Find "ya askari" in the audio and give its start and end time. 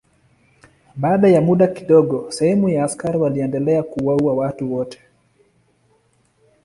2.69-3.17